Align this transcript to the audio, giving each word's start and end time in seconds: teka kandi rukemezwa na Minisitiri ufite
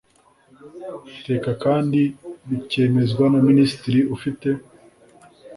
teka 1.25 1.49
kandi 1.63 2.01
rukemezwa 2.49 3.25
na 3.33 3.39
Minisitiri 3.47 3.99
ufite 4.15 4.49